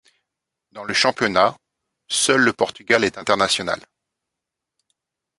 Dans 0.71 0.83
le 0.83 0.95
championnat, 0.95 1.55
seul 2.07 2.41
le 2.41 2.53
Portugal 2.53 3.03
est 3.03 3.19
international. 3.19 3.79